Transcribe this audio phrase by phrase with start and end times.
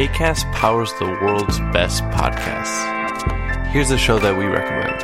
[0.00, 3.66] ACAST powers the world's best podcasts.
[3.66, 5.02] Here's a show that we recommend.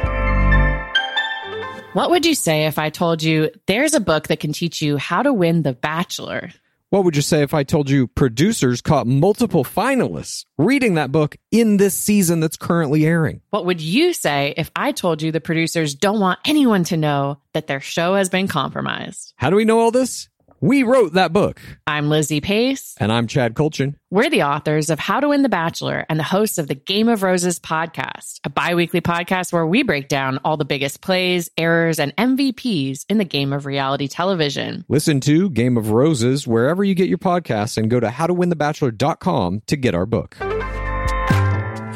[1.92, 4.96] What would you say if I told you there's a book that can teach you
[4.96, 6.50] how to win The Bachelor?
[6.88, 11.36] What would you say if I told you producers caught multiple finalists reading that book
[11.50, 13.42] in this season that's currently airing?
[13.50, 17.36] What would you say if I told you the producers don't want anyone to know
[17.52, 19.34] that their show has been compromised?
[19.36, 20.30] How do we know all this?
[20.60, 21.60] We wrote that book.
[21.86, 22.94] I'm Lizzie Pace.
[22.98, 23.94] And I'm Chad Kultgen.
[24.10, 27.08] We're the authors of How to Win the Bachelor and the hosts of the Game
[27.08, 31.98] of Roses podcast, a biweekly podcast where we break down all the biggest plays, errors,
[31.98, 34.84] and MVPs in the game of reality television.
[34.88, 39.76] Listen to Game of Roses wherever you get your podcasts and go to howtowinthebachelor.com to
[39.76, 40.36] get our book.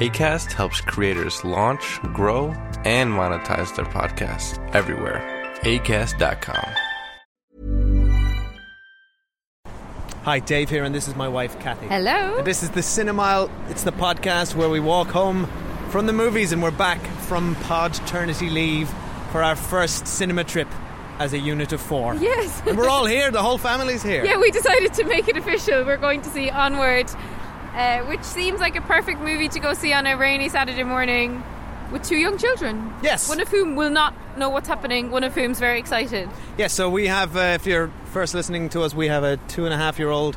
[0.01, 2.49] ACAST helps creators launch, grow,
[2.85, 5.21] and monetize their podcasts everywhere.
[5.63, 6.90] ACAST.com.
[10.31, 11.89] Hi, Dave here, and this is my wife, Cathy.
[11.89, 12.37] Hello.
[12.37, 13.51] And this is the Cinemile.
[13.69, 15.49] It's the podcast where we walk home
[15.89, 18.89] from the movies and we're back from paternity leave
[19.33, 20.69] for our first cinema trip
[21.19, 22.15] as a unit of four.
[22.15, 22.63] Yes.
[22.65, 24.25] and we're all here, the whole family's here.
[24.25, 25.85] Yeah, we decided to make it official.
[25.85, 27.11] We're going to see Onward,
[27.75, 31.43] uh, which seems like a perfect movie to go see on a rainy Saturday morning
[31.93, 32.93] with two young children.
[33.03, 33.29] Yes.
[33.29, 36.29] One of whom will not know what's happening, one of whom's very excited.
[36.57, 39.65] Yeah, so we have, uh, if you're first listening to us, we have a two
[39.65, 40.37] and a half year old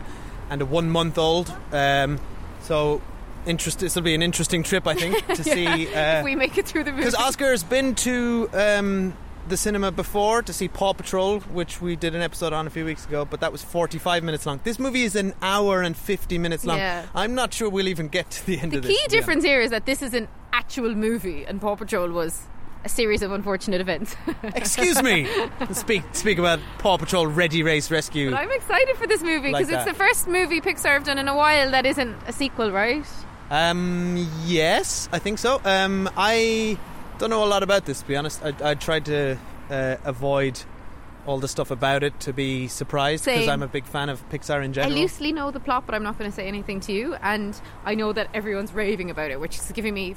[0.50, 1.54] and a one month old.
[1.72, 2.20] Um,
[2.62, 3.02] so
[3.46, 5.94] interest, this will be an interesting trip, I think, to Yeah, see.
[5.94, 7.04] Uh, if we make it through the movie.
[7.04, 9.14] Because Oscar's been to um,
[9.48, 12.86] the cinema before to see Paw Patrol, which we did an episode on a few
[12.86, 14.60] weeks ago, but that was 45 minutes long.
[14.64, 16.78] This movie is an hour and 50 minutes long.
[16.78, 17.06] Yeah.
[17.14, 18.92] I'm not sure we'll even get to the end The of this.
[18.92, 22.48] The key difference here is that this is an actual movie and Paw Patrol was
[22.86, 24.16] a series of unfortunate events.
[24.44, 25.28] Excuse me.
[25.72, 28.32] speak speak about Paw Patrol Ready Race Rescue.
[28.32, 31.18] But I'm excited for this movie Like because it's the first movie Pixar have done
[31.18, 33.06] in a while that isn't a sequel, right?
[33.50, 35.62] Um, yes, I think so.
[35.64, 36.78] Um, I
[37.18, 38.44] don't know a lot about this, to be honest.
[38.44, 39.38] I, I tried to
[39.70, 40.60] uh, avoid
[41.26, 44.64] all the stuff about it to be surprised because I'm a big fan of Pixar
[44.64, 45.00] in I general.
[45.00, 47.16] loosely know the plot, but I'm not going to say anything to you.
[47.16, 50.16] And I know that everyone's raving about it, which is giving me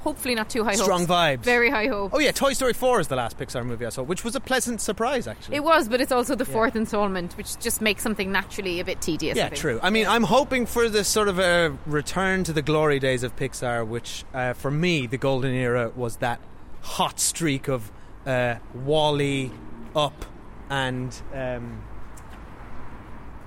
[0.00, 0.82] hopefully not too high hope.
[0.82, 1.12] Strong hopes.
[1.12, 1.40] vibes.
[1.40, 2.12] Very high hope.
[2.14, 4.40] Oh yeah, Toy Story 4 is the last Pixar movie I saw, which was a
[4.40, 5.56] pleasant surprise actually.
[5.56, 9.00] It was, but it's also the fourth installment, which just makes something naturally a bit
[9.00, 9.36] tedious.
[9.36, 9.60] Yeah, think.
[9.60, 9.80] true.
[9.82, 13.36] I mean, I'm hoping for this sort of a return to the glory days of
[13.36, 16.40] Pixar, which uh, for me, the golden era was that
[16.82, 17.90] hot streak of
[18.26, 19.50] uh, WALL-E,
[19.94, 20.24] Up,
[20.70, 21.82] and um,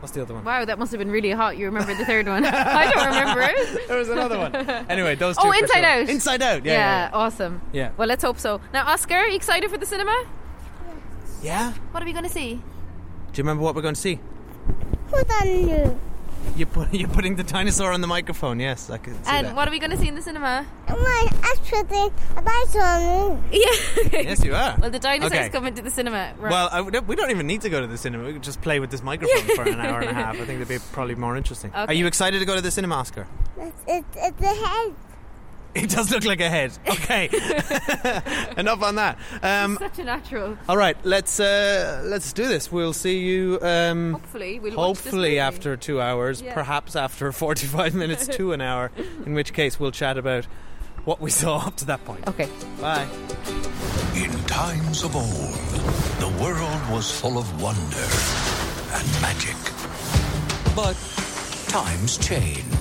[0.01, 0.43] what's the other one?
[0.43, 1.57] Wow, that must have been really hot.
[1.57, 2.45] You remember the third one?
[2.45, 3.87] I don't remember it.
[3.87, 4.55] there was another one.
[4.89, 5.47] Anyway, those oh, two.
[5.49, 5.85] Oh, Inside sure.
[5.85, 6.09] Out.
[6.09, 6.65] Inside Out.
[6.65, 6.73] Yeah.
[6.73, 7.09] Yeah.
[7.13, 7.61] awesome.
[7.71, 7.91] Yeah.
[7.97, 8.59] Well, let's hope so.
[8.73, 10.25] Now, Oscar, are you excited for the cinema?
[11.41, 11.73] yeah.
[11.91, 12.55] What are we going to see?
[12.55, 12.61] Do
[13.37, 14.19] you remember what we're going to see?
[15.09, 15.99] Put on you.
[16.55, 18.59] You put you're putting the dinosaur on the microphone.
[18.59, 19.55] Yes, I can see And that.
[19.55, 20.65] what are we going to see in the cinema?
[20.89, 23.39] Oh my actually a dinosaur.
[23.51, 24.21] Yeah.
[24.21, 24.75] Yes, you are.
[24.79, 25.49] Well, the dinosaurs Okay.
[25.49, 26.33] come into the cinema.
[26.39, 26.51] Right.
[26.51, 28.25] Well, I, we don't even need to go to the cinema.
[28.25, 30.35] We could just play with this microphone for an hour and a half.
[30.35, 31.71] I think that'd be probably more interesting.
[31.75, 33.27] Are you excited to go to the cinema, Oscar?
[33.57, 34.93] It's, it's, it's the head.
[35.73, 36.71] It does look like a head.
[36.87, 37.27] Okay,
[38.57, 39.17] enough on that.
[39.41, 40.57] Um, Such a natural.
[40.67, 42.71] all right, let's uh, let's do this.
[42.71, 43.57] We'll see you.
[43.61, 46.53] Um, Hopefully, we'll hopefully after two hours, Yeah.
[46.53, 48.91] perhaps after forty-five minutes to an hour.
[49.25, 50.45] In which case, we'll chat about
[51.05, 52.27] what we saw up to that point.
[52.27, 52.49] Okay.
[52.81, 53.07] Bye.
[54.15, 55.25] In times of old,
[56.19, 58.07] the world was full of wonder
[58.93, 59.55] and magic.
[60.75, 60.97] But
[61.69, 62.80] times change.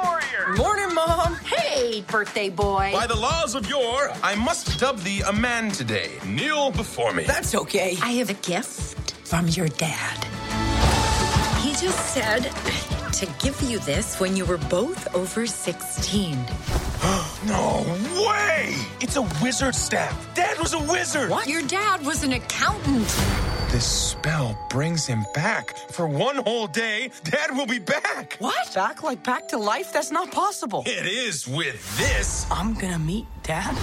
[0.00, 0.56] I'm a mighty warrior.
[0.56, 1.34] Morning, Mom.
[1.44, 2.90] Hey, birthday boy.
[2.92, 6.18] By the laws of yore, I must dub thee a man today.
[6.26, 7.24] Kneel before me.
[7.24, 7.96] That's okay.
[8.02, 10.24] I have a gift from your dad.
[11.62, 12.50] He just said
[13.12, 16.32] to give you this when you were both over 16.
[17.46, 17.84] no
[18.26, 18.74] way!
[19.00, 20.34] It's a wizard staff.
[20.34, 21.30] Dad was a wizard.
[21.30, 21.46] What?
[21.46, 23.08] Your dad was an accountant.
[23.72, 25.76] This spell brings him back.
[25.92, 28.34] For one whole day, Dad will be back.
[28.40, 28.74] What?
[28.74, 29.92] Back like back to life?
[29.92, 30.82] That's not possible.
[30.86, 32.46] It is with this.
[32.50, 33.76] I'm gonna meet Dad.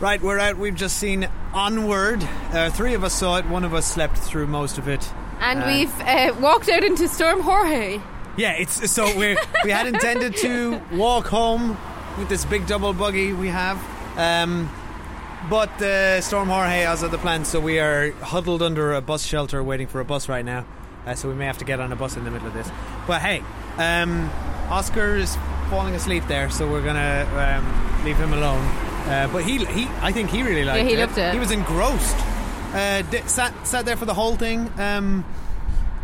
[0.00, 0.56] Right, we're out.
[0.56, 2.22] We've just seen Onward.
[2.52, 3.46] Uh, three of us saw it.
[3.46, 5.08] One of us slept through most of it.
[5.40, 8.00] And Uh, we've uh, walked out into Storm Jorge.
[8.36, 11.76] Yeah, it's so we we had intended to walk home
[12.18, 13.78] with this big double buggy we have,
[14.16, 14.70] um,
[15.50, 19.62] but uh, Storm Jorge has other plans, so we are huddled under a bus shelter
[19.62, 20.64] waiting for a bus right now.
[21.06, 22.70] Uh, so we may have to get on a bus in the middle of this.
[23.06, 23.42] But hey,
[23.78, 24.30] um,
[24.70, 25.36] Oscar is
[25.68, 27.26] falling asleep there, so we're gonna
[27.58, 28.64] um, leave him alone.
[29.08, 31.00] Uh, but he, he, I think he really liked Yeah, he it.
[31.00, 31.32] loved it.
[31.32, 32.16] He was engrossed.
[32.72, 34.70] Uh, di- sat sat there for the whole thing.
[34.78, 35.24] Um,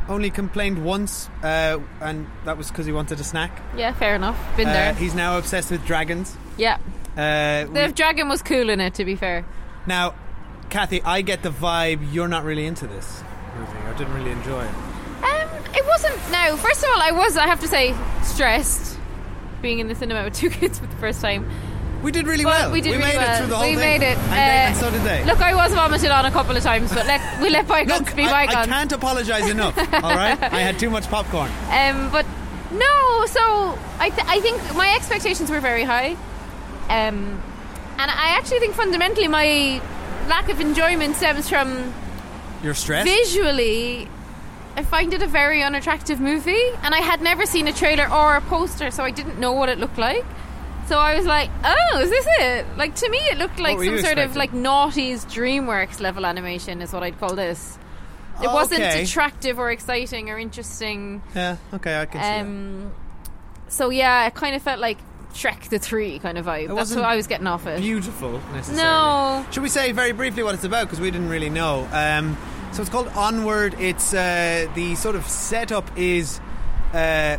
[0.08, 3.52] only complained once, uh, and that was because he wanted a snack.
[3.76, 4.36] Yeah, fair enough.
[4.56, 4.94] Been Uh, there.
[4.94, 6.34] He's now obsessed with dragons.
[6.56, 6.78] Yeah.
[7.18, 9.44] Uh, The we- dragon was cool in it, to be fair.
[9.86, 10.14] now,
[10.70, 13.22] Cathy, I get the vibe you're not really into this
[13.58, 14.70] movie, or didn't really enjoy it.
[15.24, 16.14] Um, it wasn't.
[16.30, 17.36] No, first of all, I was.
[17.38, 18.98] I have to say, stressed
[19.62, 21.48] being in the cinema with two kids for the first time.
[22.02, 22.70] We did really But well.
[22.70, 23.38] We did We really made it well.
[23.38, 23.80] through the whole we thing.
[24.00, 24.16] made it.
[24.18, 25.24] And they- Uh, and so did they.
[25.24, 28.14] Look, I was vomited on a couple of times, but let we let bygones Look,
[28.14, 28.68] be I, bygones.
[28.68, 29.76] I can't apologise enough.
[30.04, 31.50] all right, I had too much popcorn.
[31.70, 32.24] Um, but
[32.70, 36.16] no, so I, th- I think my expectations were very high.
[36.88, 37.42] Um,
[37.98, 39.80] and I actually think fundamentally my
[40.28, 41.92] lack of enjoyment stems from
[42.62, 43.08] You're stressed.
[43.08, 44.08] visually.
[44.76, 48.36] I find it a very unattractive movie, and I had never seen a trailer or
[48.36, 50.24] a poster, so I didn't know what it looked like.
[50.86, 53.98] So I was like, "Oh, is this it?" Like to me, it looked like some
[53.98, 57.76] sort of like noughties DreamWorks level animation, is what I'd call this.
[58.40, 59.02] It Oh, wasn't okay.
[59.02, 61.22] attractive or exciting or interesting.
[61.34, 61.56] Yeah.
[61.74, 62.40] Okay, I can see that.
[62.40, 62.92] Um,
[63.66, 64.98] so yeah, it kind of felt like
[65.34, 66.74] Shrek the Three kind of vibe.
[66.74, 67.80] That's what I was getting off it.
[67.80, 68.82] Beautiful, necessarily.
[68.82, 69.46] No.
[69.50, 71.88] Should we say very briefly what it's about because we didn't really know?
[71.92, 72.36] Um,
[72.72, 73.74] so it's called Onward.
[73.78, 76.40] It's uh, the sort of setup is
[76.92, 77.38] uh,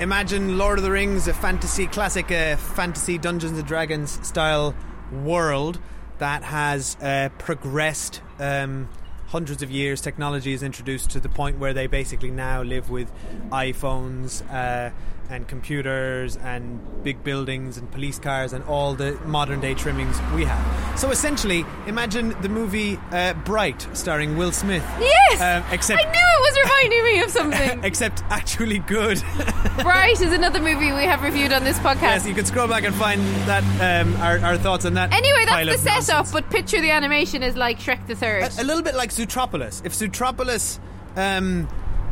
[0.00, 4.74] imagine Lord of the Rings, a fantasy classic, uh, fantasy Dungeons and Dragons style
[5.12, 5.78] world
[6.18, 8.20] that has uh, progressed.
[8.38, 8.88] Um,
[9.28, 13.12] Hundreds of years, technology is introduced to the point where they basically now live with
[13.50, 14.90] iPhones uh,
[15.30, 20.44] and computers and big buildings and police cars and all the modern day trimmings we
[20.44, 20.98] have.
[20.98, 24.82] So essentially, imagine the movie uh, Bright, starring Will Smith.
[24.98, 27.80] Yes, Um, except I knew it was reminding me of something.
[27.84, 29.22] except actually good.
[29.82, 32.00] Bright is another movie we have reviewed on this podcast.
[32.02, 33.62] yes, you can scroll back and find that
[34.06, 35.12] um, our, our thoughts on that.
[35.12, 36.32] Anyway, that's the setup, nonsense.
[36.32, 38.44] but picture the animation is like Shrek the Third.
[38.58, 39.84] A, a little bit like Zootropolis.
[39.84, 40.78] If Zootropolis,
[41.16, 41.68] um,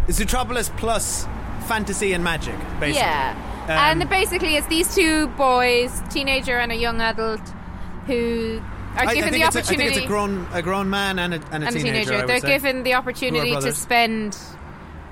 [0.08, 1.26] Zootropolis plus
[1.66, 2.92] fantasy and magic, basically.
[3.00, 3.34] Yeah.
[3.64, 7.40] Um, and basically, it's these two boys, teenager and a young adult,
[8.06, 8.60] who
[8.96, 9.74] are I- I given the opportunity.
[9.84, 12.10] I think it's a grown, a grown man and a, and a and a teenager.
[12.10, 12.22] teenager.
[12.22, 12.48] I They're say.
[12.48, 14.36] given the opportunity to spend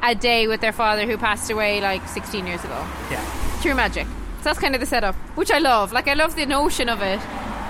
[0.03, 2.87] a day with their father who passed away like 16 years ago.
[3.11, 3.21] Yeah.
[3.61, 4.07] Through magic.
[4.39, 5.93] So that's kind of the setup, which I love.
[5.93, 7.19] Like, I love the notion of it.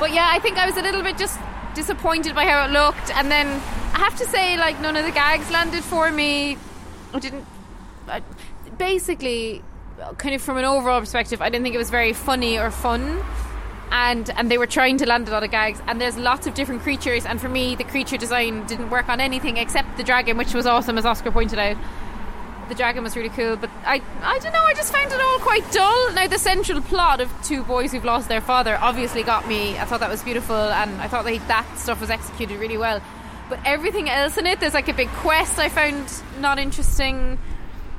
[0.00, 1.38] But yeah, I think I was a little bit just
[1.74, 3.10] disappointed by how it looked.
[3.16, 3.46] And then
[3.94, 6.58] I have to say, like, none of the gags landed for me.
[7.14, 7.46] I didn't.
[8.78, 9.62] Basically,
[10.18, 13.22] kind of from an overall perspective, I didn't think it was very funny or fun.
[13.90, 15.80] And and they were trying to land a lot of gags.
[15.86, 17.24] And there's lots of different creatures.
[17.26, 20.66] And for me, the creature design didn't work on anything except the dragon, which was
[20.66, 21.76] awesome, as Oscar pointed out.
[22.68, 24.64] The dragon was really cool, but I I don't know.
[24.64, 26.12] I just found it all quite dull.
[26.14, 29.78] Now the central plot of two boys who've lost their father obviously got me.
[29.78, 33.02] I thought that was beautiful, and I thought that that stuff was executed really well.
[33.50, 37.38] But everything else in it, there's like a big quest I found not interesting.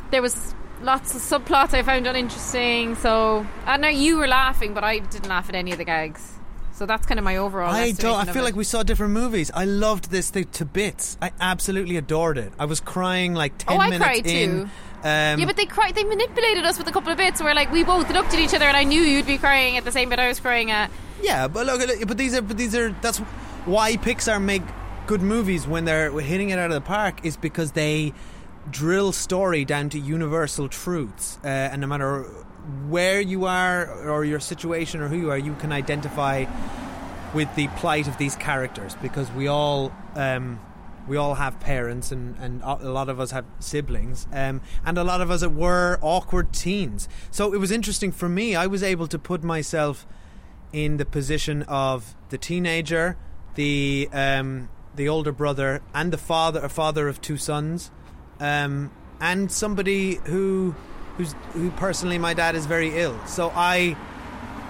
[0.10, 2.96] There was lots of subplots I found uninteresting.
[2.96, 6.32] So I know you were laughing, but I didn't laugh at any of the gags.
[6.74, 7.74] So that's kind of my overall.
[7.74, 8.28] I don't.
[8.28, 9.50] I feel like we saw different movies.
[9.54, 11.18] I loved this thing to bits.
[11.22, 12.52] I absolutely adored it.
[12.60, 14.50] I was crying like ten Oh, I minutes cried in.
[14.50, 14.70] too.
[15.04, 15.96] Um, yeah, but they cried.
[15.96, 18.54] They manipulated us with a couple of bits where, like, we both looked at each
[18.54, 20.90] other, and I knew you'd be crying at the same bit I was crying at.
[21.22, 22.90] Yeah, but look, look, but these are, but these are.
[23.02, 23.20] That's
[23.66, 24.64] why Pixar make
[25.08, 28.14] good movies when they're hitting it out of the park is because they
[28.70, 32.24] drill story down to universal truths, uh, and no matter
[32.88, 36.46] where you are or your situation or who you are, you can identify
[37.34, 39.92] with the plight of these characters because we all.
[40.16, 40.60] Um,
[41.08, 45.04] we all have parents, and, and a lot of us have siblings, um, and a
[45.04, 47.08] lot of us were awkward teens.
[47.30, 48.56] So it was interesting for me.
[48.56, 50.08] I was able to put myself
[50.74, 53.18] in the position of the teenager,
[53.54, 57.92] the um, the older brother, and the father, a father of two sons,
[58.40, 60.76] um, and somebody who
[61.18, 63.18] who's who personally my dad is very ill.
[63.26, 63.96] So I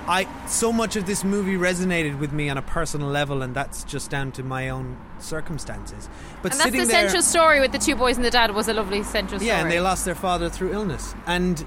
[0.07, 3.83] I so much of this movie resonated with me on a personal level, and that's
[3.83, 6.09] just down to my own circumstances.
[6.43, 8.67] But and that's the there, central story with the two boys and the dad was
[8.67, 9.47] a lovely central story.
[9.47, 11.65] yeah, and they lost their father through illness, and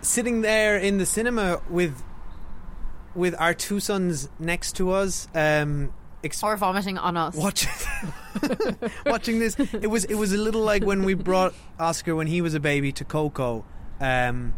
[0.00, 2.02] sitting there in the cinema with
[3.14, 5.92] with our two sons next to us, um,
[6.24, 7.36] ex- or vomiting on us.
[7.36, 7.70] watching
[9.06, 12.40] watching this, it was it was a little like when we brought Oscar when he
[12.40, 13.64] was a baby to Coco.
[14.00, 14.54] Um,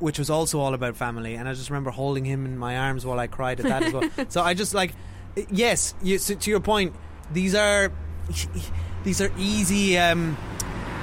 [0.00, 3.06] which was also all about family, and I just remember holding him in my arms
[3.06, 4.10] while I cried at that as well.
[4.28, 4.92] So I just like,
[5.50, 6.94] yes, you, so to your point,
[7.32, 7.92] these are
[9.04, 10.36] these are easy um,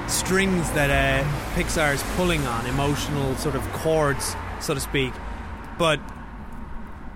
[0.08, 5.12] strings that uh, Pixar is pulling on, emotional sort of chords, so to speak.
[5.78, 5.98] But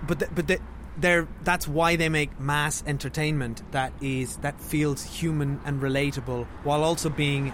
[0.07, 0.61] but th- but th-
[0.99, 6.83] they're that's why they make mass entertainment that is that feels human and relatable while
[6.83, 7.53] also being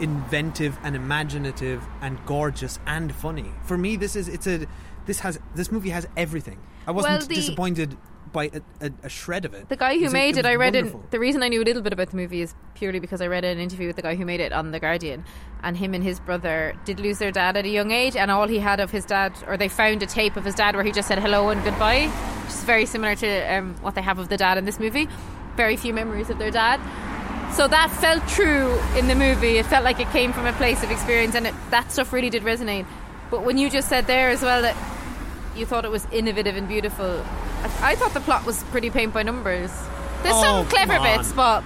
[0.00, 3.50] inventive and imaginative and gorgeous and funny.
[3.64, 4.66] For me, this is it's a
[5.06, 6.58] this has this movie has everything.
[6.86, 7.96] I wasn't Well, the- disappointed
[8.32, 9.68] by a, a, a shred of it.
[9.68, 11.00] The guy who made it, was I read wonderful.
[11.00, 11.10] it.
[11.10, 13.44] The reason I knew a little bit about the movie is purely because I read
[13.44, 15.24] an interview with the guy who made it on The Guardian.
[15.62, 18.48] And him and his brother did lose their dad at a young age, and all
[18.48, 20.90] he had of his dad, or they found a tape of his dad where he
[20.90, 24.28] just said hello and goodbye, which is very similar to um, what they have of
[24.28, 25.08] the dad in this movie.
[25.56, 26.80] Very few memories of their dad.
[27.54, 29.58] So that felt true in the movie.
[29.58, 32.30] It felt like it came from a place of experience, and it, that stuff really
[32.30, 32.86] did resonate.
[33.30, 34.76] But when you just said there as well that
[35.54, 37.22] you thought it was innovative and beautiful,
[37.62, 39.70] I, I thought the plot was pretty paint by numbers.
[40.22, 41.64] There's Oh, some clever bits, but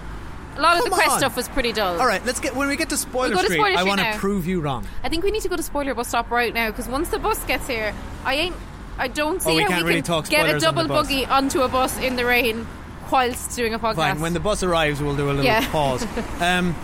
[0.56, 1.18] a lot of the quest on.
[1.18, 2.00] stuff was pretty dull.
[2.00, 3.58] All right, let's get when we get to spoiler We'll to street.
[3.58, 4.86] spoiler I want to prove you wrong.
[5.04, 7.18] I think we need to go to spoiler bus stop right now because once the
[7.18, 8.56] bus gets here, I ain't.
[8.98, 10.88] I don't see Oh, we how we really can talk get a spoilers on double
[10.88, 12.66] buggy onto a bus in the rain
[13.12, 13.96] whilst doing a podcast.
[13.96, 14.20] Fine.
[14.20, 15.68] When the bus arrives, we'll do a little Yeah.
[15.70, 16.06] pause.
[16.40, 16.74] Um,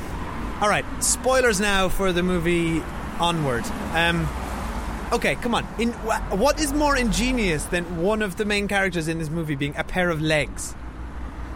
[0.60, 0.84] all right.
[1.02, 2.82] Spoilers now for the movie
[3.18, 3.64] Onward.
[3.94, 4.28] Um,
[5.12, 5.66] okay, come on.
[5.78, 9.76] In what is more ingenious than one of the main characters in this movie being
[9.76, 10.74] a pair of legs?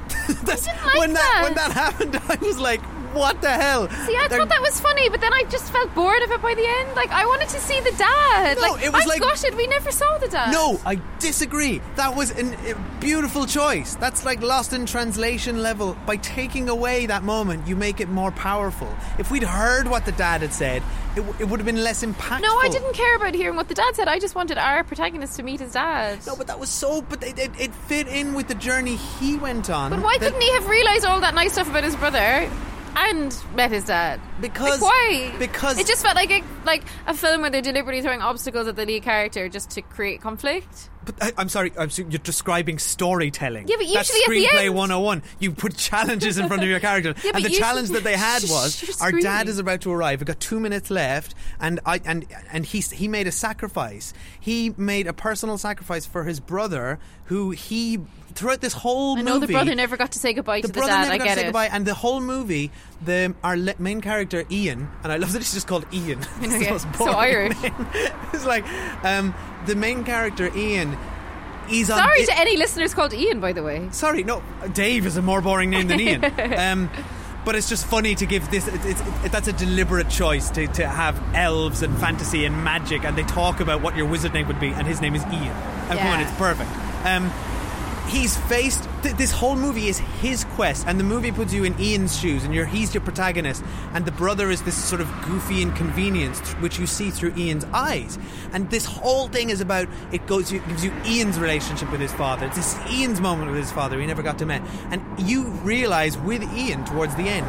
[0.45, 1.41] That's, when that.
[1.43, 2.81] when that happened, I was like,
[3.17, 5.95] "What the hell?" See, I They're- thought that was funny, but then I just felt
[5.95, 6.95] bored of it by the end.
[6.95, 8.57] Like I wanted to see the dad.
[8.61, 10.53] No, like it was I'm like- gutted we never saw the dad.
[10.53, 11.81] No, I disagree.
[11.97, 13.95] That was an, a beautiful choice.
[13.97, 15.97] That's like lost in translation level.
[16.07, 18.89] By taking away that moment, you make it more powerful.
[19.19, 20.83] If we'd heard what the dad had said,
[21.15, 22.43] it, w- it would have been less impactful.
[22.43, 24.09] No, I didn't care about hearing what the dad said.
[24.09, 26.19] I just wanted our protagonist to meet his dad.
[26.27, 27.01] No, but that was so.
[27.03, 29.91] But it, it, it fit in with the journey he went on.
[29.91, 32.51] But why couldn't he have realised all that nice stuff about his brother
[32.97, 34.21] and met his dad?
[34.41, 35.33] Because- like, why?
[35.38, 38.76] because- it just felt like a like a film where they're deliberately throwing obstacles at
[38.76, 40.91] the lead character just to create conflict.
[41.07, 43.69] But I, I'm sorry, I'm, you're describing storytelling.
[43.69, 45.23] Yeah, but That's usually at the screenplay end- 101.
[45.39, 47.15] You put challenges in front of your character.
[47.25, 49.93] Yeah, and the usually- challenge that they had was you're our dad is about to
[49.93, 50.21] arrive.
[50.21, 54.13] We've got two minutes left, and I and and he he made a sacrifice.
[54.41, 58.01] He made a personal sacrifice for his brother, who he
[58.35, 59.31] throughout this whole I movie.
[59.31, 61.01] know the brother never got to say goodbye the to the brother dad.
[61.09, 61.45] never I got to say it.
[61.45, 62.71] goodbye, and the whole movie,
[63.05, 66.21] the our main character Ian, and I love that he's just called Ian.
[66.41, 66.76] I know, yeah.
[66.79, 67.57] So Irish.
[68.33, 68.65] it's like
[69.05, 69.35] um,
[69.67, 70.97] the main character Ian.
[71.69, 73.88] He's on Sorry it- to any listeners called Ian, by the way.
[73.91, 74.43] Sorry, no.
[74.73, 76.25] Dave is a more boring name than Ian.
[76.59, 76.91] um,
[77.45, 78.67] but it's just funny to give this.
[78.69, 83.05] It, it's it, that's a deliberate choice to, to have elves and fantasy and magic,
[83.05, 85.35] and they talk about what your wizard name would be, and his name is Ian.
[85.88, 86.29] And come on, Yeah.
[86.29, 86.71] it's perfect.
[87.05, 87.31] Um,
[88.09, 91.79] he's faced th- this whole movie is his quest, and the movie puts you in
[91.81, 95.63] Ian's shoes, and you're he's your protagonist, and the brother is this sort of goofy
[95.63, 98.19] inconvenience which you see through Ian's eyes,
[98.53, 102.13] and this whole thing is about it goes you, gives you Ian's relationship with his
[102.13, 102.47] father.
[102.47, 106.17] It's this Ian's moment with his father he never got to meet, and you realize
[106.19, 107.47] with Ian towards the end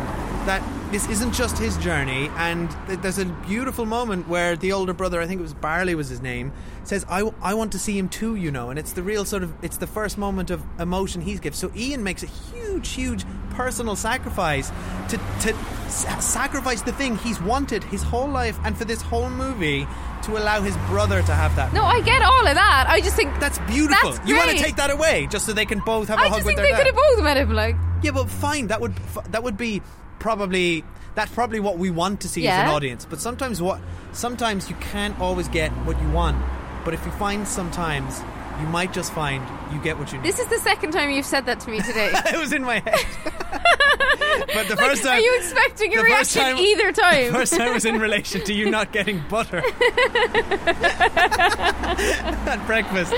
[0.48, 4.94] that this isn't just his journey, and th- there's a beautiful moment where the older
[4.94, 6.52] brother, I think it was Barley was his name,
[6.84, 9.44] says, I, I want to see him too, you know, and it's the real sort
[9.44, 11.56] of, it's the first moment of emotion he's given.
[11.58, 14.72] So Ian makes a huge, huge personal sacrifice
[15.10, 15.54] to, to
[15.90, 19.86] sa- sacrifice the thing he's wanted his whole life, and for this whole movie
[20.24, 21.74] to allow his brother to have that.
[21.74, 22.86] No, I get all of that.
[22.90, 24.12] I just think That's beautiful.
[24.12, 26.28] That's you want to take that away just so they can both have a I
[26.30, 26.66] hug with their?
[26.66, 26.78] I just think they dad.
[26.78, 27.54] could have both met him.
[27.54, 28.68] Like, Yeah, but fine.
[28.68, 28.96] That would
[29.30, 29.82] that would be
[30.20, 30.84] probably
[31.16, 33.06] that's probably what we want to see as an audience.
[33.10, 33.80] But sometimes what
[34.12, 36.38] sometimes you can't always get what you want.
[36.86, 38.22] But if you find sometimes
[38.62, 39.44] you might just find
[39.74, 40.26] you get what you need.
[40.28, 42.12] this is the second time you've said that to me today.
[42.34, 43.06] it was in my head.
[44.54, 47.26] but the Like, first time are you expecting a reaction time- either time?
[47.28, 49.62] The first time was in relation to you not getting butter
[52.48, 53.14] at breakfast.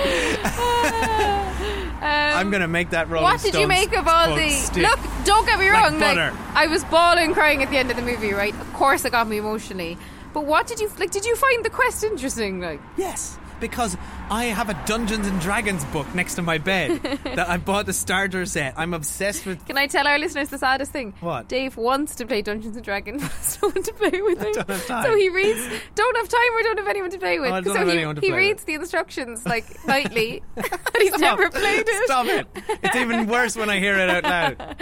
[2.02, 4.84] I'm um, gonna make that Rolling What did you make of all quote the stick.
[4.84, 5.00] look?
[5.26, 6.00] Don't get me wrong.
[6.00, 6.38] Like, butter.
[6.54, 8.34] I was bawling, crying at the end of the movie.
[8.34, 8.54] Right?
[8.54, 9.98] Of course, it got me emotionally.
[10.34, 11.12] But what did you like?
[11.12, 12.60] Did you find the quest interesting?
[12.60, 13.98] Like, Yes, because
[14.30, 17.94] I have a Dungeons and Dragons book next to my bed that I bought the
[17.94, 18.74] starter set.
[18.78, 19.66] I'm obsessed with.
[19.66, 21.14] can I tell our listeners the saddest thing?
[21.22, 21.48] What?
[21.48, 24.52] Dave wants to play Dungeons and Dragons, but has no one to play with him.
[24.54, 25.04] don't have time.
[25.04, 25.68] So he reads.
[25.96, 27.52] Don't have time or don't have anyone to play with.
[27.52, 30.66] Oh, I so he, he reads the instructions like nightly, and
[31.00, 31.22] he's Stop.
[31.22, 32.06] never played it.
[32.06, 32.48] Stop it!
[32.84, 34.76] It's even worse when I hear it out loud.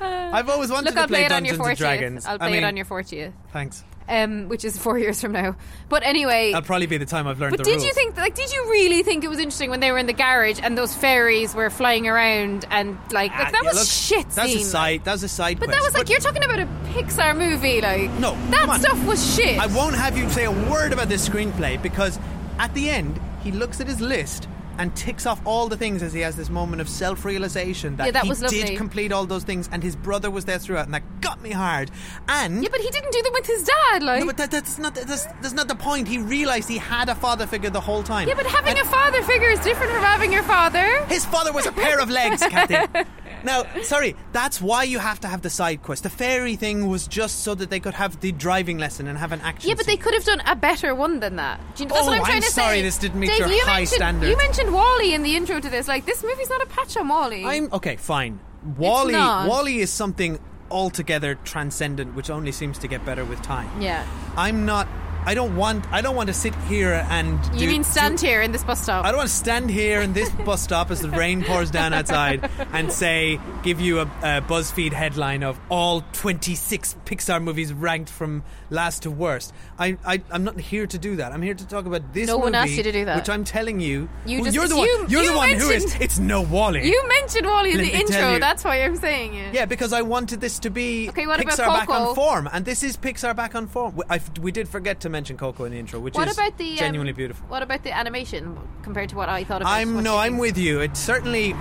[0.00, 2.26] I've always wanted Look, to play play it on your Dungeons and Dragons.
[2.26, 3.32] I'll I play mean, it on your 40th.
[3.52, 3.84] Thanks.
[4.06, 5.56] Um, which is four years from now.
[5.88, 7.86] But anyway, That'll probably be the time I've learned But did rules.
[7.86, 10.12] you think, like, did you really think it was interesting when they were in the
[10.12, 13.86] garage and those fairies were flying around and like, like that Ah, Yeah, was look,
[13.88, 14.60] shit That's scene.
[14.60, 15.04] a side.
[15.04, 15.58] That's a side.
[15.58, 15.80] but quest.
[15.80, 19.58] that was like you're talking about a Pixar movie, like No, that stuff was shit.
[19.58, 22.18] I won't have you say a word about this screenplay because
[22.58, 26.12] at the end he looks at his list and ticks off all the things as
[26.12, 28.62] he has this moment of self-realization that, Yeah, that he was lovely.
[28.62, 31.50] did complete all those things and his brother was there throughout and that got me
[31.50, 31.90] hard.
[32.28, 34.20] And yeah, but he didn't do them with his dad, like.
[34.20, 36.08] no, but that, that's not that's, that's not the point.
[36.08, 38.28] He realized he had a father figure the whole time.
[38.28, 41.04] yeah, but having And a father figure is different from having your father.
[41.06, 42.76] his father was a pair of legs, Cathy.
[43.44, 46.02] Now, sorry, that's why you have to have the side quest.
[46.02, 49.32] The fairy thing was just so that they could have the driving lesson and have
[49.32, 49.68] an action.
[49.68, 51.60] Yeah, but they could have done a better one than that.
[51.76, 52.82] Do you, that's Oh, what I'm trying I'm to sorry say.
[52.82, 54.30] this didn't meet Dave, your you high standards.
[54.30, 55.86] You mentioned WALL-E in the intro to this.
[55.88, 57.44] Like, this movie's not a patch on WALL-E.
[57.44, 58.40] I'm okay, fine.
[58.78, 59.12] WALL-E.
[59.12, 60.38] WALL-E is something
[60.70, 63.70] altogether transcendent which only seems to get better with time.
[63.80, 64.04] yeah.
[64.36, 64.88] I'm not
[65.26, 68.42] I don't want I don't want to sit here and You mean stand do- here
[68.42, 69.04] in this bus stop?
[69.04, 71.94] I don't want to stand here in this bus stop as the rain pours down
[71.94, 78.10] outside and say, give you a, a BuzzFeed headline of all 26 Pixar movies ranked
[78.10, 79.52] from last to worst.
[79.78, 81.32] I, I, I'm not here to do that.
[81.32, 83.16] I'm here to talk about this No one movie, asked you to do that.
[83.16, 84.88] Which I'm telling you, You well, just you're the one.
[85.08, 85.94] You're you the one who is.
[86.00, 86.86] It's no WALL-E.
[86.86, 88.38] You mentioned WALL-E in Let the intro.
[88.38, 89.54] That's why I'm saying it.
[89.54, 92.64] Yeah, because I wanted this to be Okay, what about Pixar back on form, and
[92.64, 94.00] this is Pixar back on form.
[94.10, 96.72] I, we did forget to mention Coco in the intro, which What is about the
[96.72, 97.46] um, genuinely beautiful.
[97.48, 99.68] What about the animation compared to what I thought of?
[99.68, 99.70] it?
[99.70, 100.80] I'm no, I'm with you.
[100.80, 101.54] It's certainly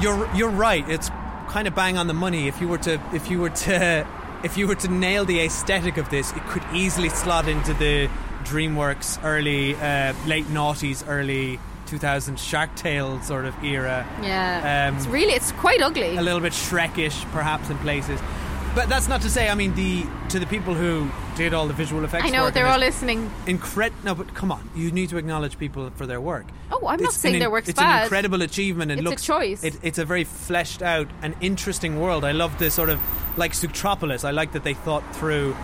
[0.00, 0.88] you're you're right.
[0.88, 1.10] It's
[1.48, 2.48] kind of bang on the money.
[2.48, 4.06] If you were to if you were to
[4.44, 8.08] if you were to nail the aesthetic of this, it could easily slot into the
[8.44, 14.06] DreamWorks early uh, late noughties, early 2000s Shark Tale sort of era.
[14.22, 16.16] Yeah, Um, it's really it's quite ugly.
[16.16, 18.20] a little bit Shrekish, perhaps in places.
[18.74, 19.48] But that's not to say.
[19.48, 22.24] I mean, the to the people who did all the visual effects.
[22.26, 23.28] I know they're all listening.
[23.46, 26.46] Incred- no, but come on, you need to acknowledge people for their work.
[26.70, 27.96] Oh, I'm not It's saying an, their work's it's bad.
[27.98, 29.64] an incredible achievement and It's a looks choice.
[29.64, 32.24] It, it's a very fleshed out and interesting world.
[32.24, 33.00] I love the sort of
[33.36, 34.24] like Zootropolis.
[34.24, 35.54] I like that they thought through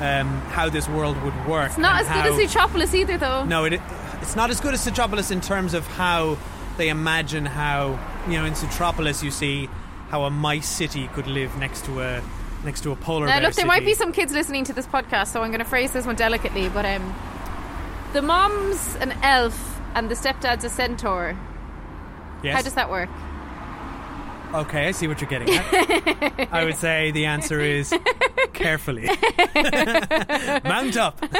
[0.00, 1.70] um, how this world would work.
[1.70, 3.44] It's not as good as how- Zootropolis either, though.
[3.44, 3.80] No, it,
[4.20, 6.38] it's not as good as Zootropolis in terms of how
[6.76, 7.98] they imagine how
[8.28, 9.68] you know in Zootropolis you see
[10.10, 12.22] how a mice city could live next to a
[12.64, 14.86] next to a polar Now, bear look, there might be some kids listening to this
[14.86, 16.68] podcast, so I'm going to phrase this one delicately.
[16.68, 17.14] But um,
[18.12, 21.36] the mom's an elf and the stepdad's a centaur.
[22.42, 22.56] Yes.
[22.56, 23.08] How does that work?
[24.54, 26.48] Okay, I see what you're getting at.
[26.52, 27.94] I would say the answer is
[28.52, 29.04] carefully.
[30.64, 31.18] Mount up.
[31.20, 31.30] so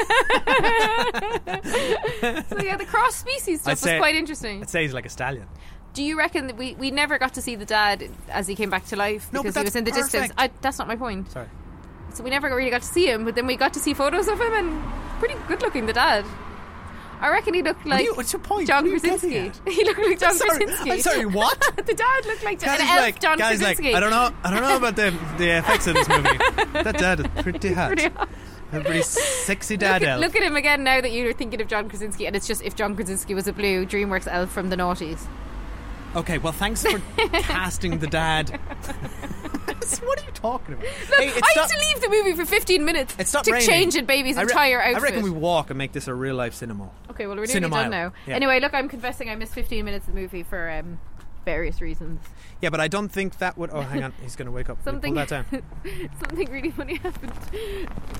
[2.63, 4.61] yeah, the cross species stuff I'd was quite interesting.
[4.63, 5.47] I'd say he's like a stallion.
[5.93, 8.69] Do you reckon that we, we never got to see the dad as he came
[8.69, 10.31] back to life No, because he was in the distance?
[10.37, 11.31] I, that's not my point.
[11.31, 11.47] Sorry.
[12.13, 14.27] So we never really got to see him, but then we got to see photos
[14.27, 14.83] of him and
[15.19, 15.85] pretty good looking.
[15.85, 16.25] The dad.
[17.19, 18.67] I reckon he looked like you- what's your point?
[18.67, 19.71] John What are you getting Krasinski.
[19.71, 20.91] He looked like John I'm sorry, Krasinski.
[20.91, 21.59] I'm sorry, what?
[21.85, 24.29] the dad looked like John, Guys an elf like, John guys like, I don't know,
[24.43, 26.37] I don't know about the the effects of this movie.
[26.73, 27.87] that dad is pretty hot.
[27.87, 28.29] Pretty hot.
[28.73, 30.21] A pretty sexy dad look, at, elf.
[30.21, 32.75] look at him again now that you're thinking of John Krasinski, and it's just if
[32.75, 35.27] John Krasinski was a blue DreamWorks elf from the noughties.
[36.15, 36.99] Okay, well, thanks for
[37.41, 38.49] casting the dad.
[40.03, 40.85] what are you talking about?
[40.85, 43.43] Look, Hey, it's I not- had to leave the movie for 15 minutes It's not
[43.45, 43.67] to raining.
[43.67, 44.97] change in baby's re- entire outfit.
[44.97, 46.89] I reckon we walk and make this a real life cinema.
[47.09, 47.71] Okay, well, we're nearly Cinemile.
[47.71, 48.13] done now.
[48.27, 48.35] Yeah.
[48.35, 50.99] Anyway, look, I'm confessing I missed 15 minutes of the movie for um,
[51.45, 52.21] various reasons.
[52.63, 53.71] Yeah, but I don't think that would.
[53.73, 54.81] Oh, hang on, he's going to wake up.
[54.85, 55.63] Something, Pull that down.
[56.21, 57.33] something really funny happened.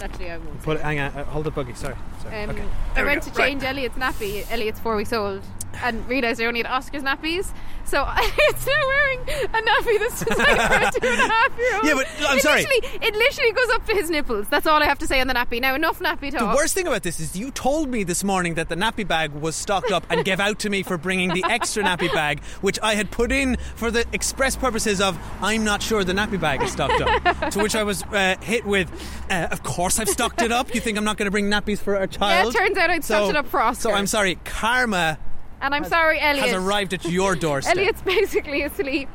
[0.02, 0.62] Actually, I won't.
[0.64, 1.74] Put it, hang on, uh, hold the buggy.
[1.76, 1.96] Sorry.
[2.22, 2.44] Sorry.
[2.44, 2.68] Um, okay.
[2.98, 4.46] I went to change Elliot's nappy.
[4.52, 5.42] Elliot's four weeks old,
[5.82, 7.54] and realised I only had Oscar's nappies.
[7.86, 11.76] So it's now wearing a nappy that's designed for a two and a half year
[11.76, 11.86] old.
[11.94, 12.62] Yeah, but I'm it sorry.
[12.62, 14.48] Literally, it literally goes up to his nipples.
[14.48, 15.60] That's all I have to say on the nappy.
[15.60, 16.40] Now, enough nappy talk.
[16.40, 19.32] The worst thing about this is you told me this morning that the nappy bag
[19.32, 22.80] was stocked up and gave out to me for bringing the extra nappy bag, which
[22.82, 26.64] I had put in for the express purposes of I'm not sure the nappy bag
[26.64, 27.52] is stocked up.
[27.52, 28.90] to which I was uh, hit with,
[29.30, 30.74] uh, of course I've stocked it up.
[30.74, 32.52] You think I'm not going to bring nappies for a child?
[32.52, 33.90] Yeah, turns out I'd so, stocked it up for Oscar.
[33.90, 35.20] So I'm sorry, karma
[35.62, 36.48] And I'm sorry, Elliot.
[36.48, 37.78] has arrived at your doorstep.
[37.78, 39.08] Elliot's basically asleep,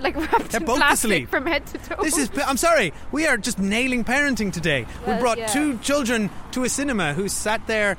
[0.00, 1.28] like wrapped They're in both plastic asleep.
[1.30, 2.02] from head to toe.
[2.02, 2.28] This is.
[2.44, 2.92] I'm sorry.
[3.12, 4.86] We are just nailing parenting today.
[5.06, 5.46] Well, we brought yeah.
[5.46, 7.96] two children to a cinema who sat there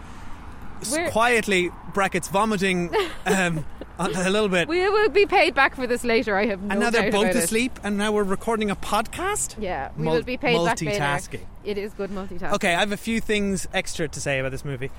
[0.92, 2.94] We're- quietly, brackets vomiting
[3.26, 3.66] um,
[4.00, 6.36] a little bit, We will be paid back for this later.
[6.36, 7.80] I have no and now they're both asleep.
[7.84, 9.56] And now we're recording a podcast.
[9.62, 11.00] Yeah, we Mul- will be paid back later.
[11.00, 11.46] multitasking.
[11.64, 12.54] It is good multitasking.
[12.54, 14.92] Okay, I have a few things extra to say about this movie.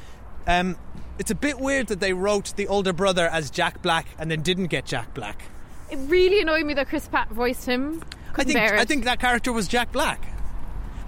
[0.47, 0.77] Um,
[1.19, 4.43] it's a bit weird that they wrote the older brother as Jack Black and then
[4.43, 5.43] didn't get Jack Black.
[5.91, 8.03] It really annoyed me that Chris Pratt voiced him.
[8.03, 8.81] I Couldn't think bear it.
[8.81, 10.27] I think that character was Jack Black.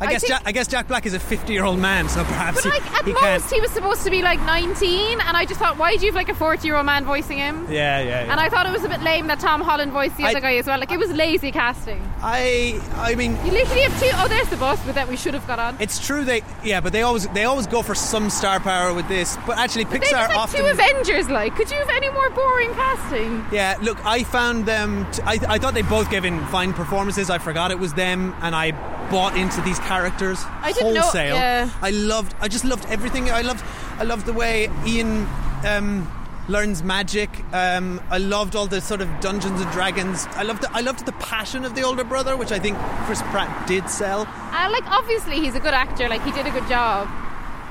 [0.00, 2.62] I, I guess think- Jack, I guess Jack Black is a fifty-year-old man, so perhaps
[2.62, 3.52] But he, like at he most, can't.
[3.52, 6.14] he was supposed to be like 19, and I just thought, why do you have
[6.14, 7.66] like a 40-year-old man voicing him?
[7.70, 8.30] Yeah, yeah, yeah.
[8.32, 10.40] And I thought it was a bit lame that Tom Holland voiced the I- other
[10.40, 10.78] guy as well.
[10.78, 12.00] Like it was lazy casting.
[12.22, 14.10] I, I mean, You literally have two.
[14.14, 15.76] Oh, there's the bus but that we should have got on.
[15.80, 19.08] it's true they, yeah, but they always they always go for some star power with
[19.08, 19.36] this.
[19.46, 20.60] But actually, They Pixar just like often.
[20.60, 21.28] two Avengers.
[21.28, 23.44] Like, could you have any more boring casting?
[23.52, 25.06] Yeah, look, I found them.
[25.12, 27.30] T- I, I thought they both gave in fine performances.
[27.30, 28.72] I forgot it was them, and I
[29.10, 31.36] bought into these characters I didn't know- wholesale.
[31.36, 31.70] yeah.
[31.82, 32.34] I loved.
[32.40, 33.30] I just loved everything.
[33.30, 33.64] I loved.
[33.98, 35.26] I loved the way Ian
[35.66, 36.10] um,
[36.48, 37.30] learns magic.
[37.52, 40.26] Um, I loved all the sort of Dungeons and Dragons.
[40.32, 40.62] I loved.
[40.62, 43.88] The, I loved the passion of the older brother, which I think Chris Pratt did
[43.90, 44.22] sell.
[44.22, 46.08] Uh, like obviously he's a good actor.
[46.08, 47.08] Like he did a good job.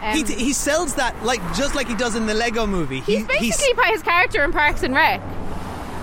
[0.02, 3.00] Um, he, he sells that like just like he does in the Lego Movie.
[3.02, 5.22] He, he's basically by his character in Parks and Rec.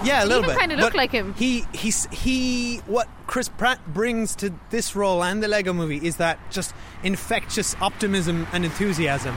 [0.04, 0.58] Yeah, a little bit.
[0.58, 1.34] kinda look like him.
[1.34, 6.16] He he's he what Chris Pratt brings to this role and the Lego movie is
[6.16, 9.34] that just infectious optimism and enthusiasm,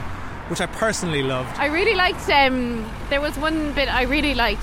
[0.48, 1.58] which I personally loved.
[1.58, 2.28] I really liked.
[2.30, 4.62] Um, there was one bit I really liked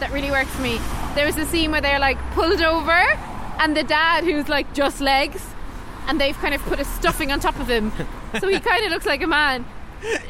[0.00, 0.78] that really worked for me.
[1.14, 3.02] There was a scene where they're like pulled over,
[3.58, 5.42] and the dad who's like just legs,
[6.08, 7.92] and they've kind of put a stuffing on top of him,
[8.40, 9.64] so he kind of looks like a man.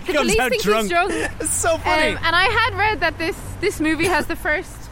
[0.06, 0.82] The comes police out think drunk.
[0.82, 1.12] he's drunk.
[1.40, 2.12] It's so funny.
[2.12, 4.85] Um, and I had read that this this movie has the first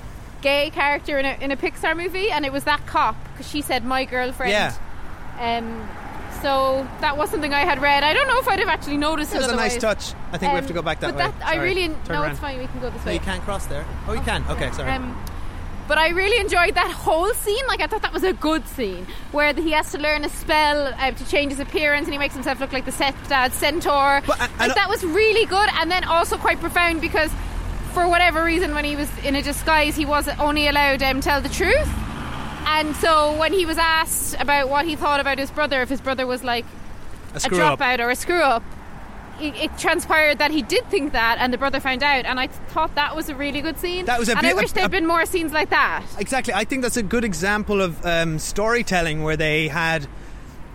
[0.44, 3.62] gay character in a, in a Pixar movie, and it was that cop because she
[3.62, 4.52] said my girlfriend.
[4.52, 4.74] Yeah.
[5.40, 5.88] Um,
[6.42, 8.02] so that was something I had read.
[8.04, 9.54] I don't know if I'd have actually noticed It was it.
[9.54, 10.12] a nice touch.
[10.32, 11.38] I think we have Um, to go back that but way.
[11.38, 12.30] That, I really Turn no, around.
[12.32, 12.58] it's fine.
[12.58, 13.14] We can go this No, way.
[13.14, 13.84] you can't cross there.
[14.06, 14.44] Oh, you can.
[14.50, 14.90] Okay, sorry.
[14.92, 15.16] Um,
[15.88, 17.66] but I really enjoyed that whole scene.
[17.66, 20.78] Like I thought that was a good scene where he has to learn a spell
[20.98, 24.22] uh, to change his appearance, and he makes himself look like the stepdad centaur.
[24.28, 27.30] like that was really good, and then also quite profound because
[27.94, 31.40] for whatever reason, when he was in a disguise, he was only allowed um, tell
[31.40, 31.88] the truth.
[32.66, 36.00] And so when he was asked about what he thought about his brother, if his
[36.00, 36.64] brother was like
[37.32, 37.78] A a, screw up.
[37.78, 38.62] dropout or a screw up,
[39.40, 42.24] it, it transpired that he did think that, and the brother found out.
[42.24, 44.06] And I thought that was a really good scene.
[44.06, 46.04] That was a and bit- I wish there'd a- been more scenes like that.
[46.18, 46.54] Exactly.
[46.54, 50.06] I think that's a good example of um, storytelling where they had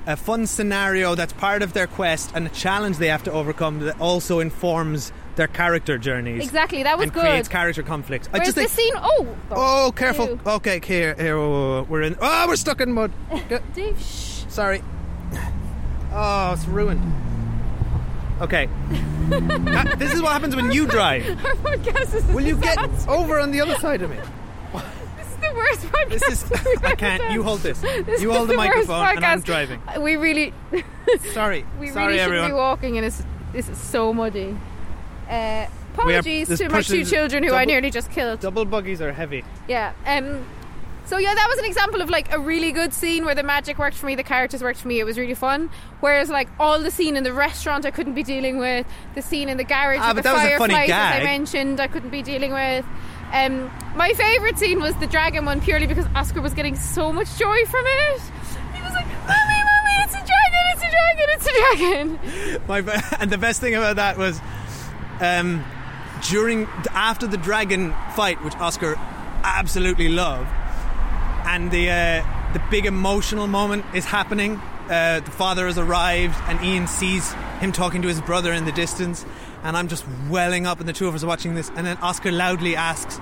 [0.07, 3.79] a fun scenario that's part of their quest and a challenge they have to overcome
[3.79, 6.43] that also informs their character journeys.
[6.43, 7.21] Exactly, that was and good.
[7.21, 8.27] creates character conflict.
[8.27, 8.67] I Whereas just think.
[8.69, 10.27] this scene, oh, Oh, careful!
[10.27, 10.39] Ew.
[10.45, 11.85] Okay, here, here, whoa.
[11.89, 12.17] we're in.
[12.21, 13.11] Oh, we're stuck in mud.
[13.73, 14.43] Dave, shh.
[14.49, 14.83] Sorry.
[16.11, 17.01] Oh, it's ruined.
[18.41, 18.67] Okay.
[19.31, 21.27] Uh, this is what happens when you drive.
[21.45, 24.17] Our podcast is Will you get over on the other side of me?
[24.17, 26.09] This is the worst podcast.
[26.09, 26.51] This is.
[26.83, 27.21] I can't.
[27.21, 27.31] done.
[27.31, 27.79] You hold this.
[27.79, 29.81] This You hold the worst microphone, and I'm driving.
[29.99, 30.53] We really,
[31.31, 31.65] Sorry.
[31.79, 32.49] we Sorry, really shouldn't everyone.
[32.49, 33.23] be walking, and it's,
[33.53, 34.57] this is so muddy.
[35.29, 38.39] Uh, apologies to my two children who I nearly just killed.
[38.39, 39.43] Double buggies are heavy.
[39.67, 39.93] Yeah.
[40.05, 40.45] Um.
[41.05, 43.79] So yeah, that was an example of like a really good scene where the magic
[43.79, 44.99] worked for me, the characters worked for me.
[44.99, 45.71] It was really fun.
[46.01, 48.85] Whereas like all the scene in the restaurant, I couldn't be dealing with.
[49.15, 51.23] The scene in the garage Ah, with the that was a funny fireflies, as I
[51.23, 52.85] mentioned, I couldn't be dealing with.
[53.33, 57.27] Um, my favourite scene was the dragon one, purely because Oscar was getting so much
[57.37, 58.21] joy from it.
[58.73, 60.63] He was like, "Mommy, mommy, it's a dragon!
[60.73, 61.25] It's a dragon!
[61.33, 64.39] It's a dragon!" My and the best thing about that was
[65.19, 65.63] um,
[66.29, 68.95] during after the dragon fight, which Oscar
[69.43, 70.49] absolutely loved,
[71.45, 74.61] and the uh, the big emotional moment is happening.
[74.89, 78.71] Uh, the father has arrived, and Ian sees him talking to his brother in the
[78.71, 79.25] distance,
[79.63, 81.97] and I'm just welling up, and the two of us are watching this, and then
[81.97, 83.19] Oscar loudly asks.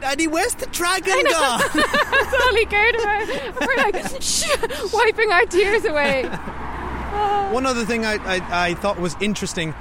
[0.00, 1.60] Daddy, where's the dragon gone?
[1.74, 3.60] That's all he cared about.
[3.60, 4.48] We're like, Shh,
[4.94, 6.24] wiping our tears away.
[7.52, 9.74] One other thing I, I, I thought was interesting,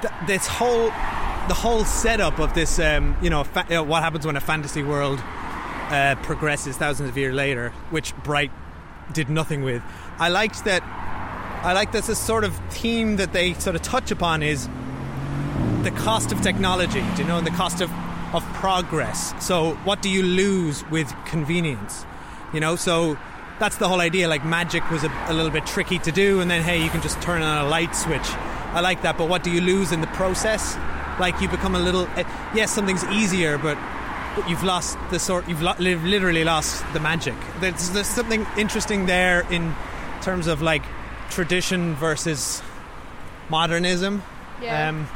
[0.00, 0.90] th- this whole
[1.48, 4.82] the whole setup of this, um, you know, fa- uh, what happens when a fantasy
[4.82, 5.22] world
[5.90, 8.50] uh, progresses thousands of years later, which Bright
[9.12, 9.82] did nothing with.
[10.18, 10.82] I liked that.
[11.62, 14.68] I like that this sort of theme that they sort of touch upon is
[15.82, 17.90] the cost of technology, you know, and the cost of,
[18.34, 19.32] of progress.
[19.44, 22.04] So, what do you lose with convenience?
[22.52, 23.16] You know, so
[23.58, 24.28] that's the whole idea.
[24.28, 27.02] Like, magic was a, a little bit tricky to do, and then, hey, you can
[27.02, 28.28] just turn on a light switch.
[28.76, 30.76] I like that, but what do you lose in the process?
[31.18, 32.02] like you become a little.
[32.16, 33.78] Uh, yes, something's easier, but.
[34.46, 35.48] You've lost the sort.
[35.48, 37.34] You've lo- li- literally lost the magic.
[37.60, 39.74] There's, there's something interesting there in
[40.20, 40.82] terms of like
[41.30, 42.62] tradition versus
[43.48, 44.22] modernism.
[44.60, 44.90] Yeah.
[44.90, 45.06] Um,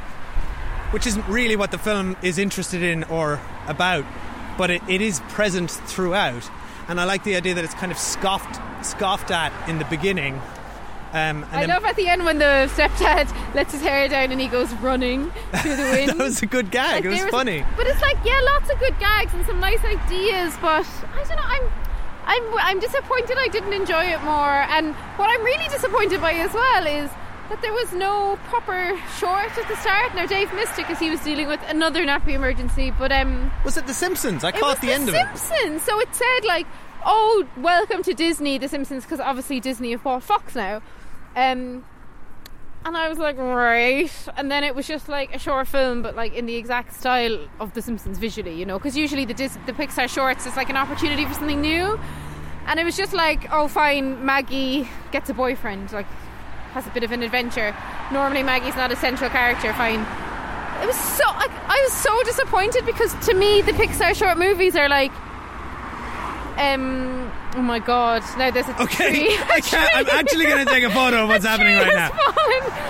[0.92, 4.06] which isn't really what the film is interested in or about,
[4.56, 6.50] but it, it is present throughout.
[6.88, 10.40] And I like the idea that it's kind of scoffed scoffed at in the beginning.
[11.12, 14.40] Um, and I love at the end when the stepdad lets his hair down and
[14.40, 15.30] he goes running
[15.62, 16.10] through the wind.
[16.10, 16.96] that was a good gag.
[16.96, 17.64] Like, it was there funny.
[17.76, 21.36] But it's like, yeah, lots of good gags and some nice ideas, but I don't
[21.36, 21.62] know, I'm
[22.26, 24.62] I'm I'm disappointed I didn't enjoy it more.
[24.70, 27.10] And what I'm really disappointed by as well is
[27.48, 30.14] that there was no proper short at the start.
[30.14, 33.76] Now Dave missed it because he was dealing with another nappy emergency, but um Was
[33.76, 34.44] it The Simpsons?
[34.44, 35.26] I caught was the, end of it.
[35.32, 35.82] The Simpsons.
[35.82, 36.68] So it said like,
[37.04, 40.82] "Oh, welcome to Disney, The Simpsons," because obviously Disney have bought Fox now.
[41.36, 41.84] Um,
[42.84, 44.10] and I was like, right.
[44.36, 47.38] And then it was just like a short film, but like in the exact style
[47.58, 48.78] of The Simpsons visually, you know.
[48.78, 52.00] Because usually the Dis- the Pixar shorts is like an opportunity for something new,
[52.66, 56.06] and it was just like, oh, fine, Maggie gets a boyfriend, like
[56.72, 57.74] has a bit of an adventure.
[58.12, 59.72] Normally Maggie's not a central character.
[59.74, 60.00] Fine.
[60.82, 64.88] It was so I was so disappointed because to me the Pixar short movies are
[64.88, 65.12] like
[66.60, 69.36] um oh my god now there's a Okay, tree.
[69.50, 72.10] I can't, I'm actually going to take a photo of what's happening right now.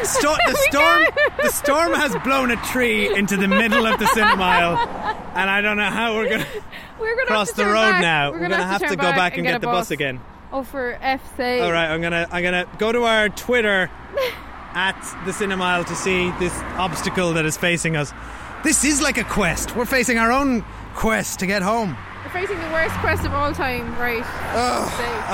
[0.02, 1.02] Sto- the storm,
[1.42, 4.76] the storm has blown a tree into the middle of the cinema aisle,
[5.35, 8.02] and I don't know how we're going to cross the road back.
[8.02, 8.30] now.
[8.33, 9.87] We're going to have have to go back back and and get get the bus
[9.88, 9.90] bus.
[9.92, 10.20] again.
[10.52, 13.90] oh for F's sake All right, I'm gonna I'm gonna go to our Twitter
[14.74, 14.94] at
[15.26, 18.12] the Cinemile to see this obstacle that is facing us.
[18.64, 19.74] This is like a quest.
[19.76, 20.62] We're facing our own
[20.94, 21.96] quest to get home.
[22.30, 24.24] Facing the worst quest of all time right.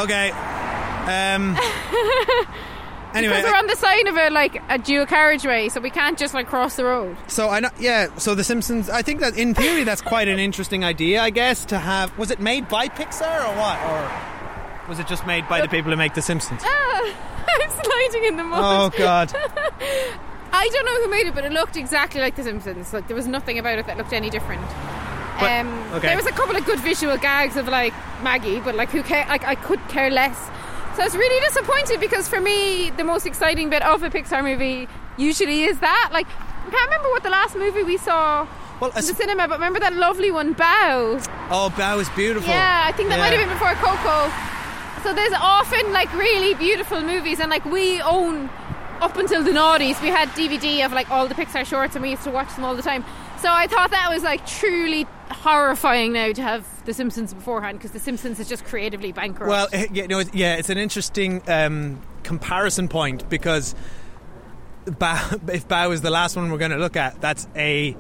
[0.03, 0.31] Okay.
[0.31, 1.57] Um.
[3.15, 6.19] anyway, because we're on the side of a like a dual carriageway so we can't
[6.19, 8.15] just like cross the road So I know, yeah.
[8.17, 8.91] So the Simpsons.
[8.91, 11.23] I think that in theory that's quite an interesting idea.
[11.23, 12.17] I guess to have.
[12.19, 13.79] Was it made by Pixar or what?
[13.85, 16.63] Or was it just made by the people who make the Simpsons?
[16.65, 17.15] ah,
[17.49, 19.33] I'm sliding in the mud Oh God.
[20.53, 22.93] I don't know who made it, but it looked exactly like The Simpsons.
[22.93, 24.65] Like there was nothing about it that looked any different.
[25.41, 26.09] But- um, okay.
[26.09, 29.27] There was a couple of good visual gags of like Maggie, but like who care?
[29.29, 30.39] Like I could care less.
[30.97, 34.43] So I was really disappointed because for me, the most exciting bit of a Pixar
[34.43, 36.09] movie usually is that.
[36.13, 36.27] Like
[36.67, 38.47] I can't remember what the last movie we saw
[38.81, 41.23] Well, in the cinema, but remember that lovely one, Bao.
[41.51, 42.49] Oh, Bao was beautiful.
[42.49, 44.33] Yeah, I think that might have been before Coco.
[45.03, 48.49] So there's often like really beautiful movies, and like we own
[49.01, 52.11] up until the noughties, we had DVD of like all the Pixar shorts, and we
[52.11, 53.05] used to watch them all the time.
[53.39, 57.93] So I thought that was like truly horrifying now to have The Simpsons beforehand because
[57.93, 59.49] The Simpsons is just creatively bankrupt.
[59.49, 63.75] Well, eh, yeah, no, yeah, it's an interesting um, comparison point because
[64.87, 67.97] Bao, if Bao is the last one we're going to look at, that's a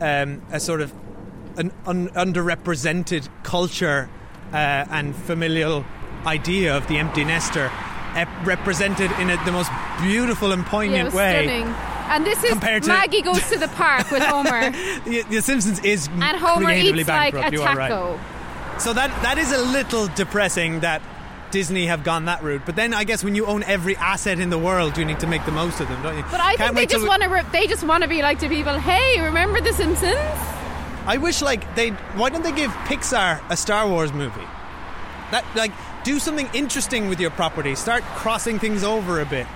[0.00, 0.92] um, a sort of
[1.56, 4.10] an un- underrepresented culture
[4.52, 5.84] uh, and familial
[6.26, 7.70] idea of the empty nester,
[8.14, 9.70] ep- represented in a, the most
[10.02, 11.46] beautiful and yeah, poignant was way.
[11.46, 11.95] stunning.
[12.08, 14.70] And this is Compared to- Maggie goes to the park with Homer,
[15.04, 17.48] The, the Simpsons is and Homer eats like bankrupt.
[17.48, 18.18] a you are right.
[18.80, 21.02] So that that is a little depressing that
[21.50, 22.62] Disney have gone that route.
[22.66, 25.26] But then I guess when you own every asset in the world, you need to
[25.26, 26.24] make the most of them, don't you?
[26.30, 27.28] But I Can't think they just want to.
[27.28, 28.74] Re- they just want to be like to people.
[28.78, 30.16] Hey, remember The Simpsons?
[31.06, 31.90] I wish like they.
[31.90, 34.46] Why don't they give Pixar a Star Wars movie?
[35.30, 35.72] That like
[36.04, 37.74] do something interesting with your property.
[37.74, 39.46] Start crossing things over a bit.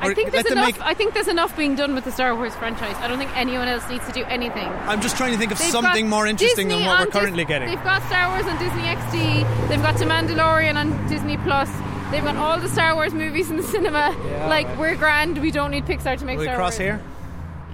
[0.00, 0.66] I think there's enough.
[0.78, 2.94] make- I think there's enough being done with the Star Wars franchise.
[3.00, 4.68] I don't think anyone else needs to do anything.
[4.86, 7.44] I'm just trying to think of They've something more interesting Disney than what we're currently
[7.44, 7.68] Dis- getting.
[7.68, 9.68] They've got Star Wars on Disney XD.
[9.68, 11.68] They've got The Mandalorian on Disney Plus.
[12.10, 14.16] They've got all the Star Wars movies in the cinema.
[14.26, 14.78] Yeah, like right.
[14.78, 15.38] we're grand.
[15.38, 16.78] We don't need Pixar to make Will we cross Wars.
[16.78, 17.00] here?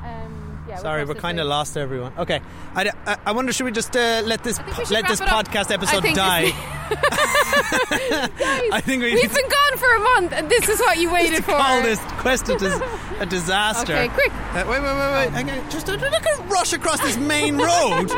[0.03, 2.13] Um, yeah, Sorry, we're kind of lost everyone.
[2.19, 2.41] Okay,
[2.75, 4.59] I, I, I wonder should we just uh, let this
[4.91, 6.51] let this podcast episode die?
[7.55, 11.11] Guys, I think we we've been gone for a month, and this is what you
[11.11, 11.53] waited for.
[11.53, 12.81] call this quest a, dis-
[13.21, 13.93] a disaster.
[13.93, 14.33] Okay, quick.
[14.33, 15.31] Uh, wait, wait, wait, wait.
[15.31, 15.71] Hang on.
[15.71, 18.09] Just uh, look at rush across this main road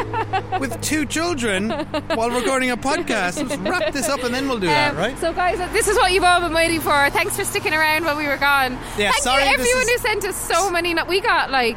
[0.60, 3.42] with two children while recording a podcast.
[3.48, 5.18] Let's wrap this up and then we'll do that, Um, right?
[5.18, 7.10] So, guys, this is what you've all been waiting for.
[7.10, 8.72] Thanks for sticking around while we were gone.
[8.98, 10.94] Yeah, Thank sorry, you, everyone is- who sent us so many.
[10.94, 11.76] no- We got like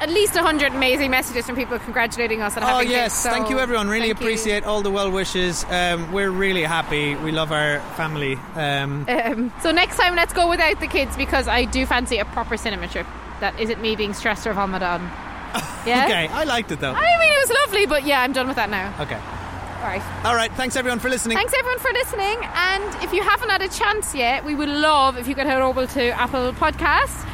[0.00, 3.50] at least hundred amazing messages from people congratulating us on Oh having yes, so thank
[3.50, 3.88] you everyone.
[3.88, 4.26] Really thank you.
[4.26, 5.64] appreciate all the well wishes.
[5.70, 7.14] Um, we're really happy.
[7.16, 8.36] We love our family.
[8.54, 12.24] Um, Um, so next time, let's go without the kids because I do fancy a
[12.24, 13.06] proper cinema trip.
[13.40, 15.00] That isn't me being stressed or vomited.
[15.86, 16.04] Yeah.
[16.04, 16.92] Okay, I liked it though.
[16.92, 18.92] I mean, it was lovely, but yeah, I'm done with that now.
[19.00, 19.14] Okay.
[19.14, 20.02] All right.
[20.26, 20.52] All right.
[20.52, 21.36] Thanks everyone for listening.
[21.38, 22.36] Thanks everyone for listening.
[22.54, 25.62] And if you haven't had a chance yet, we would love if you could head
[25.62, 27.24] over to Apple Podcasts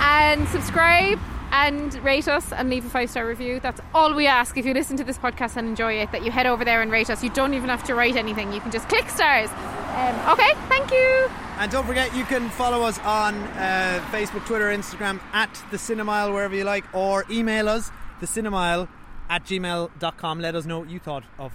[0.00, 1.18] and subscribe
[1.64, 3.60] and rate us and leave a five star review.
[3.60, 4.56] That's all we ask.
[4.58, 6.90] If you listen to this podcast and enjoy it, that you head over there and
[6.90, 7.24] rate us.
[7.24, 8.52] You don't even have to write anything.
[8.52, 9.50] You can just click stars.
[9.96, 11.30] Um, okay, thank you.
[11.58, 16.34] And don't forget, you can follow us on uh, Facebook, Twitter, Instagram at the Cinemile,
[16.34, 17.90] wherever you like, or email us,
[18.20, 18.88] the Cinemile
[19.30, 20.40] at gmail.com.
[20.40, 21.52] Let us know what you thought of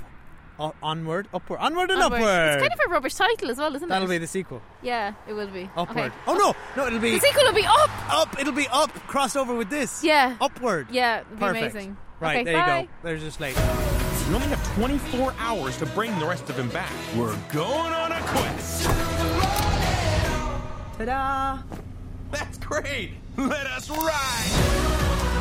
[0.84, 2.21] Onward, Upward, Onward and Onward.
[2.21, 2.54] Upward.
[2.54, 3.89] It's kind of a rubbish title as well, isn't it?
[3.89, 4.15] That'll it?
[4.15, 4.62] be the sequel.
[4.82, 5.69] Yeah, it will be.
[5.76, 5.97] Upward.
[5.97, 6.15] Okay.
[6.28, 7.89] Oh no, no, it'll be The sequel will be up.
[8.13, 8.39] up.
[8.39, 8.91] It'll be up.
[9.08, 10.04] Crossed over with this.
[10.04, 10.36] Yeah.
[10.39, 10.88] Upward.
[10.91, 11.76] Yeah, it'll be Perfect.
[11.76, 11.97] amazing.
[12.19, 12.82] Right Okay, there you bye.
[12.84, 12.89] go.
[13.04, 13.56] There's just like.
[14.30, 16.91] You only have 24 hours to bring the rest of him back.
[17.17, 18.86] We're going on a quest.
[20.97, 21.60] Ta-da!
[22.32, 23.12] That's great.
[23.36, 25.40] Let us ride.